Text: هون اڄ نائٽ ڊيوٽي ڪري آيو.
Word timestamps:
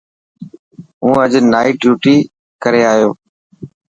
هون 1.03 1.13
اڄ 1.23 1.31
نائٽ 1.53 1.73
ڊيوٽي 1.81 2.15
ڪري 2.63 2.81
آيو. 2.93 3.09